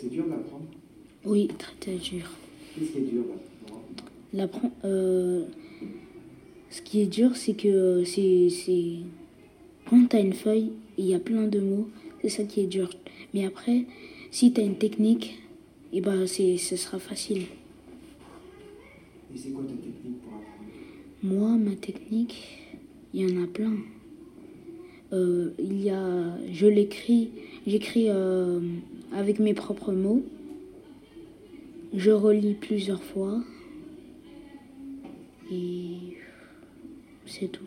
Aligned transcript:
C'est 0.00 0.08
dur 0.10 0.24
d'apprendre 0.26 0.64
Oui, 1.24 1.48
très 1.58 1.74
très 1.80 1.96
dur. 1.96 2.30
Qu'est-ce 2.74 2.92
qui 2.92 2.98
est 2.98 3.00
dur. 3.02 3.24
Euh, 4.84 5.44
ce 6.70 6.80
qui 6.82 7.00
est 7.02 7.06
dur, 7.06 7.36
c'est 7.36 7.54
que 7.54 8.04
c'est. 8.04 8.48
c'est- 8.48 8.98
Quand 9.88 10.06
tu 10.08 10.16
as 10.16 10.20
une 10.20 10.32
feuille 10.32 10.70
il 10.98 11.06
y 11.06 11.14
a 11.14 11.18
plein 11.18 11.46
de 11.48 11.58
mots, 11.60 11.88
c'est 12.22 12.28
ça 12.28 12.44
qui 12.44 12.60
est 12.60 12.66
dur. 12.66 12.90
Mais 13.34 13.44
après, 13.44 13.84
si 14.30 14.52
tu 14.52 14.60
as 14.60 14.64
une 14.64 14.76
technique, 14.76 15.38
et 15.92 16.00
ben 16.00 16.26
c'est, 16.26 16.56
ce 16.58 16.76
sera 16.76 16.98
facile. 16.98 17.42
Et 19.34 19.38
c'est 19.38 19.50
quoi 19.50 19.62
ta 19.64 19.72
technique 19.72 20.20
pour 20.22 20.32
apprendre? 20.34 20.70
Moi, 21.22 21.56
ma 21.58 21.74
technique, 21.76 22.36
il 23.12 23.28
y 23.28 23.32
en 23.38 23.42
a 23.42 23.46
plein. 23.46 23.74
Euh, 25.12 25.50
il 25.58 25.82
y 25.82 25.90
a, 25.90 26.38
je 26.52 26.66
l'écris, 26.66 27.30
j'écris 27.66 28.06
euh, 28.08 28.60
avec 29.12 29.38
mes 29.38 29.54
propres 29.54 29.92
mots. 29.92 30.24
Je 31.94 32.10
relis 32.10 32.54
plusieurs 32.54 33.02
fois. 33.02 33.42
Et 35.50 36.16
c'est 37.26 37.48
tout. 37.48 37.64